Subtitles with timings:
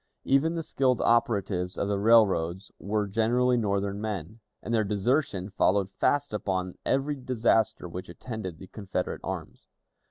[0.23, 5.91] Even the skilled operatives of the railroads were generally Northern men, and their desertion followed
[5.91, 9.67] fast upon every disaster which attended the Confederate arms.